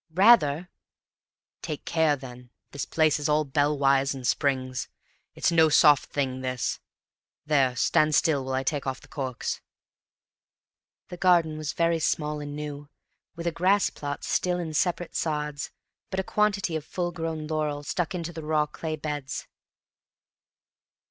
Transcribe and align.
"Rather!" 0.15 0.71
"Take 1.61 1.85
care, 1.85 2.15
then; 2.15 2.49
the 2.71 2.83
place 2.89 3.19
is 3.19 3.29
all 3.29 3.43
bell 3.45 3.77
wires 3.77 4.15
and 4.15 4.25
springs. 4.25 4.89
It's 5.35 5.51
no 5.51 5.69
soft 5.69 6.09
thing, 6.09 6.41
this! 6.41 6.79
There 7.45 7.75
stand 7.75 8.15
still 8.15 8.43
while 8.43 8.55
I 8.55 8.63
take 8.63 8.87
off 8.87 8.99
the 8.99 9.07
corks." 9.07 9.61
The 11.09 11.17
garden 11.17 11.55
was 11.55 11.73
very 11.73 11.99
small 11.99 12.39
and 12.39 12.55
new, 12.55 12.89
with 13.35 13.45
a 13.45 13.51
grass 13.51 13.91
plot 13.91 14.23
still 14.23 14.57
in 14.57 14.73
separate 14.73 15.15
sods, 15.15 15.69
but 16.09 16.19
a 16.19 16.23
quantity 16.23 16.75
of 16.75 16.83
full 16.83 17.11
grown 17.11 17.45
laurels 17.45 17.87
stuck 17.89 18.15
into 18.15 18.33
the 18.33 18.41
raw 18.43 18.65
clay 18.65 18.95
beds. 18.95 19.45